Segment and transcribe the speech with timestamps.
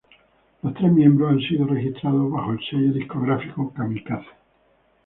[0.63, 4.25] Los tres miembros han sido registrados bajo el sello discográfico Kamikaze.